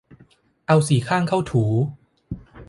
[0.67, 1.63] เอาสีข้างเข้าถู